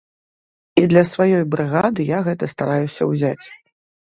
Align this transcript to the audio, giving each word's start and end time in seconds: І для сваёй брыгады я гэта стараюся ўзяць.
І 0.81 0.83
для 0.93 1.03
сваёй 1.11 1.43
брыгады 1.57 2.01
я 2.09 2.19
гэта 2.29 2.51
стараюся 2.55 3.11
ўзяць. 3.13 3.45